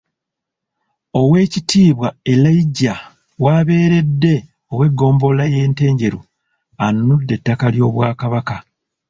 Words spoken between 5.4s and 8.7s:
y’e Ntenjeru anunudde ettaka ly’Obwakabaka.